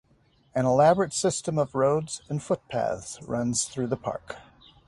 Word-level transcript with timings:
An 0.55 0.65
elaborate 0.65 1.13
system 1.13 1.59
of 1.59 1.75
roads 1.75 2.23
and 2.27 2.41
footpaths 2.41 3.21
runs 3.21 3.65
through 3.65 3.85
the 3.85 3.95
park. 3.97 4.35